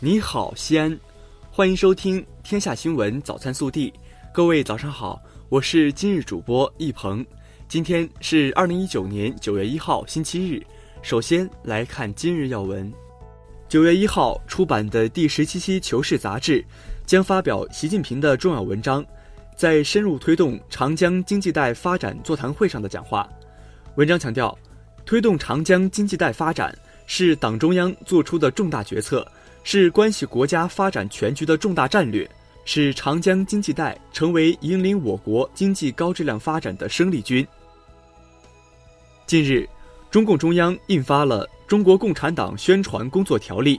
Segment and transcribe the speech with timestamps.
[0.00, 0.98] 你好，西安，
[1.50, 3.90] 欢迎收听《天下新闻早餐速递》。
[4.32, 7.24] 各位早上好，我是今日主播易鹏。
[7.68, 10.62] 今天是二零一九年九月一号，星期日。
[11.02, 12.92] 首先来看今日要闻。
[13.68, 16.64] 九月一号出版的第十七期《求是》杂志
[17.04, 19.04] 将发表习近平的重要文章，
[19.56, 23.28] 在深入推动长江经济带发展座谈会上的讲话。
[23.96, 24.56] 文章强调，
[25.04, 29.26] 推动长江经济带发展是党中央作出的重大决策，
[29.68, 32.30] 是关系国家发展全局的重大战略，
[32.64, 37.44] 使长江经济带成为引领我国经济高质量发展的生力军。
[39.26, 39.68] 近日，
[40.08, 43.76] 中共中央印发了《中国共产党宣传工作条例》，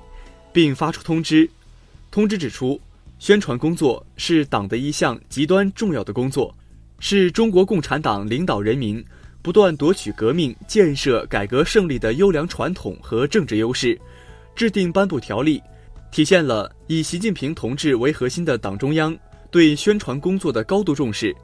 [0.52, 1.50] 并发出通知。
[2.12, 2.77] 通知指出，
[3.18, 6.54] 宣传工作是党的一项极端重要的工作，
[6.99, 9.02] 是中国共产党领导人民
[9.41, 13.98] 不断夺取革命、建设、改革胜利的优良传统和政治优势。
[14.54, 15.62] 制定颁布条例，
[16.12, 19.16] 体现了以习近平同志为核心的党中央
[19.52, 21.36] 对宣传工作的高度重视。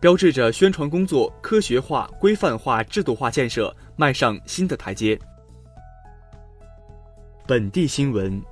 [0.00, 5.18] 标志着宣传工作科学化、规范化、制度化建设迈上新的台阶。
[7.46, 8.42] 本地新闻：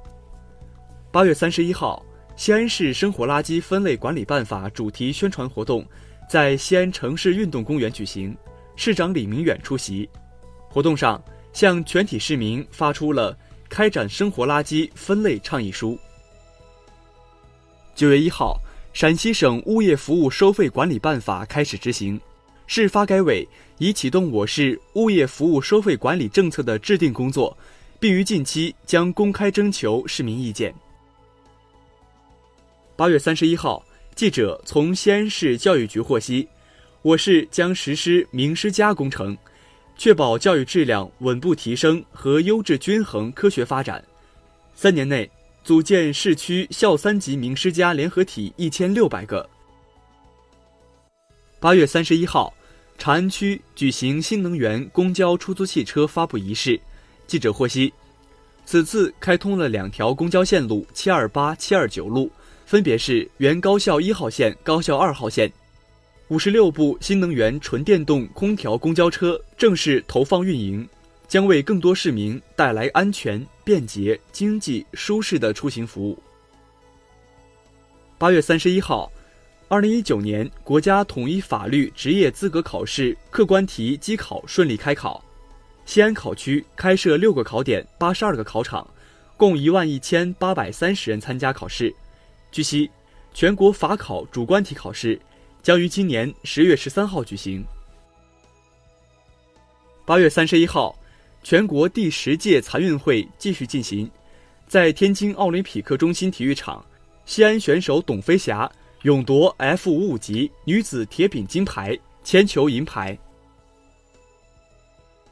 [1.10, 2.04] 八月三十一号，
[2.36, 5.82] 西安市生活垃圾分类管理办法主题宣传活动
[6.28, 8.36] 在西安城市运动公园举行，
[8.76, 10.06] 市长李明远出席。
[10.68, 11.22] 活动上，
[11.54, 13.34] 向全体市民发出了
[13.68, 15.98] 开展生活垃圾分类倡议书。
[17.94, 18.60] 九月一号。
[18.94, 22.20] 陕西省物业服务收费管理办法开始执行，
[22.66, 27.56] 市发改委已启动我市物业服务收费管理政策的制定工作，
[28.00, 30.74] 并于近期将公开征求市民意见。
[32.96, 33.84] 八月三十一号，
[34.16, 36.48] 记者从西安市教育局获悉，
[37.02, 39.36] 我市将实施名师加工程，
[39.98, 44.02] 确保教育质量稳步提升和优质均衡科学发展。
[44.74, 45.30] 三年内。
[45.64, 49.46] 组建市区校三级名师家联合体一千六百个。
[51.60, 52.54] 八月三十一号，
[52.96, 56.80] 长安区举行新能源公交出租汽车发布仪式。
[57.26, 57.92] 记者获悉，
[58.64, 62.30] 此次开通了两条公交线路七二八、七二九路，
[62.64, 65.52] 分别是原高校一号线、高校二号线。
[66.28, 70.86] 五十六部新能源纯电动空调公交车正式投放运营。
[71.26, 76.18] 将为更多市民带来安全、便捷、经济、舒适的出行服务。
[78.16, 79.12] 八月三十一号，
[79.68, 85.22] 二零一九年国家统一法律职业资格考试客观题机考顺利开考，
[85.84, 88.88] 西安考区开设六个考点、八十二个考场，
[89.36, 91.94] 共一万一千八百三十人参加考试。
[92.50, 92.90] 据悉，
[93.34, 95.20] 全国法考主观题考试
[95.68, 97.62] 将于今年十月十三号举行。
[100.06, 100.98] 八月三十一号。
[101.42, 104.10] 全国第十届残运会继续进行，
[104.66, 106.82] 在天津奥林匹克中心体育场，
[107.26, 108.70] 西安选手董飞霞
[109.02, 113.16] 勇夺 F 五五级女子铁饼金牌，铅球银牌。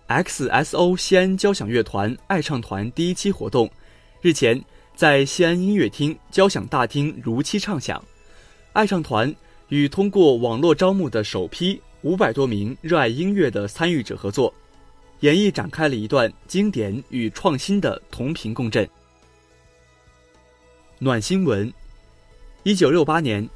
[0.08, 3.70] XSO 西安交响乐团爱唱团第一期活动，
[4.20, 4.62] 日前
[4.94, 8.04] 在西安音乐厅交响大厅如期唱响。
[8.74, 9.34] 爱唱团
[9.68, 14.52] 与通过网络招募的首批五百多名热爱音乐的参与者合作。
[15.20, 18.86] 演绎展开了一段经典与创新的同频共振。
[20.98, 21.72] 暖新闻：
[22.64, 23.48] 一九六八年，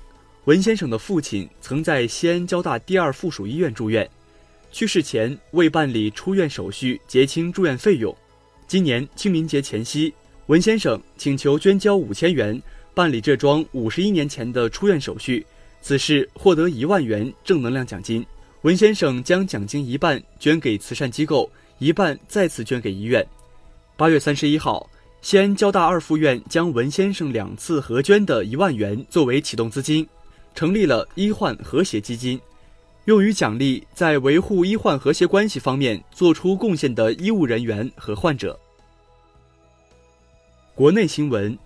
[0.47, 4.09] 文先生的父亲曾在西安交大第二附属医院住院，
[4.73, 8.17] 去世前未办理出院手续结清住院费用。
[8.67, 10.13] 今年清明节前夕，
[10.47, 12.61] 文先生请求捐交五千元
[12.95, 15.45] 办理这桩五十一年前的出院手续，
[15.81, 18.25] 此事获得一万元正能量奖金。
[18.63, 23.27] 文先生将奖金一半捐给慈善机构，一半再次捐给医院。
[23.97, 24.87] 八月三十一号，
[25.23, 30.07] 西安交大二附院将文先生两次合捐的一万元作为启动资金，
[30.55, 32.39] 成立了医患和谐基金，
[33.07, 38.59] 用于奖励在维护医患和谐关系方面做出贡献的医务人员和患者。
[40.75, 41.59] 国内新闻：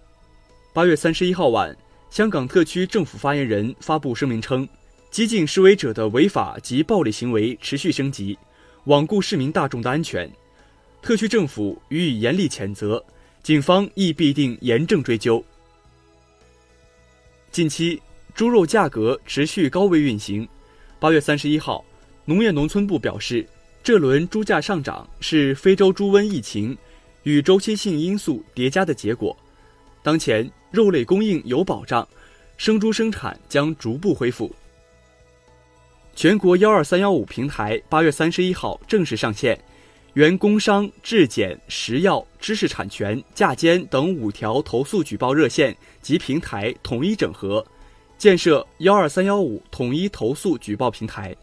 [0.73, 1.77] 八月三十一号晚，
[2.15, 4.69] 香港特区政府发言人发布声明称。
[5.11, 8.39] 激进示威者的违法及暴力行为持续升级，
[8.87, 10.31] 罔顾市民大众的安全，
[11.03, 13.05] 特区政府予以严厉谴责，
[13.43, 15.45] 警方亦必定严正追究。
[17.51, 18.01] 近期
[18.33, 20.47] 猪肉价格持续高位运行，
[21.01, 21.85] 八月三十一号，
[22.25, 23.45] 农业农村部表示，
[23.83, 26.79] 这轮猪价上涨是非洲猪瘟疫情
[27.25, 29.37] 与周期性因素叠加的结果，
[30.05, 32.07] 当前肉类供应有保障，
[32.59, 34.55] 生猪生产将逐步恢复。
[36.15, 39.59] 全国幺二三幺五平台八月三十一号正式上线，
[40.13, 47.67] 原工商、质检、食药、知识产权、价监等五条投诉举报热线及平台统一整合，
[48.19, 51.35] 建设幺二三幺五统一投诉举报平台。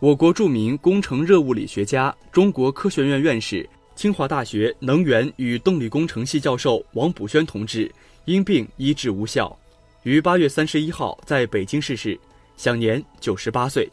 [0.00, 7.92] 我国著名工程热物理学家、中国科学院院士、清华大学能源与动力工程系教授王补轩同志
[8.24, 9.56] 因病医治无效，
[10.02, 12.18] 于八月三十一号在北京逝世，
[12.56, 13.88] 享年九十八岁。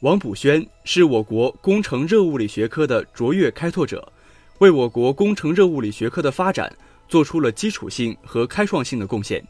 [0.00, 4.06] 王补轩是我国工程热物理学科的卓越开拓者，
[4.58, 6.74] 为我国工程热物理学科的发展
[7.08, 9.42] 做出了基础性和开创性的贡献。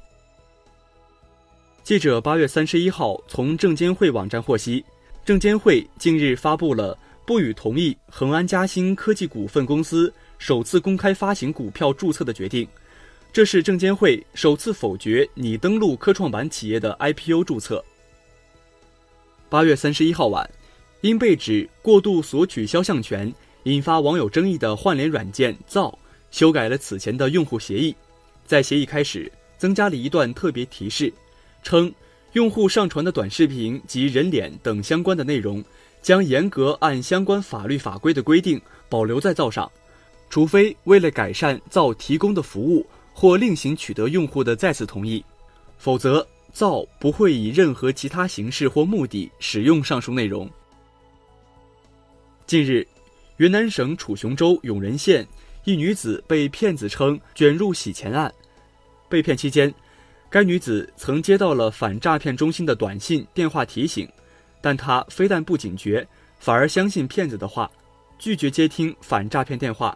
[1.83, 4.85] 记者八月三十一号从证监会网站获悉，
[5.25, 6.97] 证监会近日发布了
[7.27, 12.69] 不予同意恒安嘉兴科技股份公司首次公开发行股票注册的决定，
[13.33, 17.83] 这是证监会首次否决拟登陆科创板企业的 IPO 注册。
[19.49, 20.49] 八月三十一号晚，
[21.01, 23.33] 因被指过度索取肖像权，
[23.63, 25.97] 引发网友争议的换脸软件造
[26.31, 27.95] 修改了此前的用户协议，
[28.45, 31.11] 在协议开始增加了一段特别提示，
[31.63, 31.91] 称
[32.33, 35.65] 用户上传的短视频及人脸等相关的内容，
[36.05, 39.69] 将严格按相关法律法规的规定保留在造上，
[40.31, 45.25] 除非为了改善造提供的服务或另行取得用户的再次同意，
[45.79, 46.25] 否则。
[46.55, 50.49] 造不会以任何其他形式或目的使用上述内容。
[52.47, 52.87] 近日，
[53.39, 55.27] 云南省楚雄州永仁县
[55.65, 58.33] 一女子被骗子称卷入洗钱案。
[59.09, 59.75] 被骗期间，
[60.31, 64.09] 该女子曾接到了反诈骗中心的短信、电话提醒，
[64.65, 66.09] 但他非但不警觉，
[66.39, 67.71] 反而相信骗子的话，
[68.19, 69.95] 拒绝接听反诈骗电话，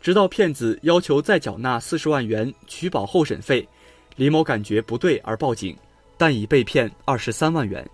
[0.00, 3.66] 直到骗子要求再缴纳四十万元取保候审费。
[4.14, 5.76] 李某感觉不对而报警，
[6.16, 7.84] 但已被骗二十三万元。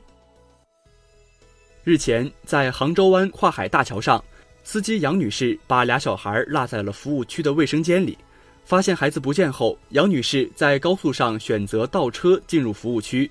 [1.83, 4.23] 日前，在杭州湾跨海大桥上，
[4.65, 8.19] 司机杨女士把俩小孩落在了服务区的卫生间里，
[8.67, 13.31] 发现孩子不见后，杨女士在高速上选择倒车进入服务区，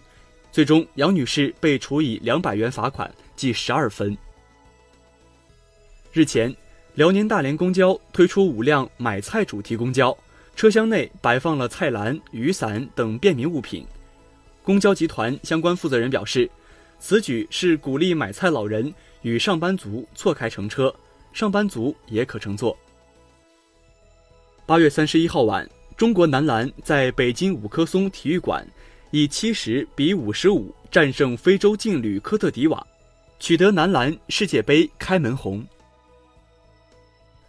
[0.56, 4.18] 最终杨女士被处以两百元罚款，记十二分。
[6.13, 6.56] 日前，
[6.94, 10.18] 辽宁大连公交推出五辆买菜主题公交。
[10.56, 13.86] 车厢内摆放了菜篮、雨伞等便民物品。
[14.63, 16.50] 公交集团相关负责人表示，
[17.00, 18.94] 此举是鼓励买菜老人
[19.24, 20.96] 与上班族错开乘车，
[21.34, 22.78] 上班族也可乘坐。
[24.66, 28.66] 八月三十一号晚，中国男篮在北京五棵松体育馆
[29.16, 32.86] 以七十比五十五战胜非洲劲旅科特迪瓦，
[33.40, 35.66] 取得男篮世界杯开门红。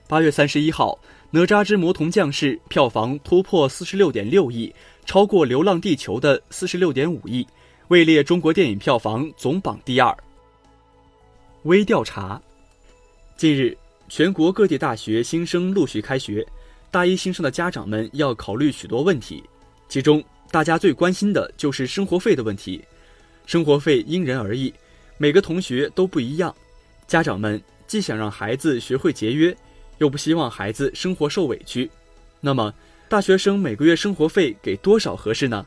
[0.06, 0.96] 八月三十一号。
[1.38, 4.72] 《哪吒之魔童降世》票房突破四十六点六亿，
[5.04, 7.44] 超过《流浪地球》的四十六点五亿，
[7.88, 10.16] 位列中国电影票房总榜第二。
[11.64, 12.40] 微调查：
[13.36, 13.76] 近日，
[14.08, 16.46] 全国各地大学新生陆续开学，
[16.92, 19.42] 大一新生的家长们要考虑许多问题，
[19.88, 22.82] 其中大家最关心的就是生活费的问题。
[23.46, 24.72] 生活费因人而异，
[25.18, 26.54] 每个同学都不一样，
[27.06, 29.56] 家长们既想让孩子学会节约。
[29.98, 31.90] 又不希望孩子生活受委屈，
[32.42, 32.70] 那么
[33.08, 35.64] 大学生每个月生活费给多少合适呢？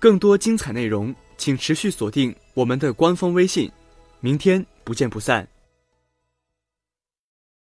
[0.00, 3.70] 更多精彩内容，请持续锁定我们的官方微信，
[4.18, 5.46] 明天不见不散。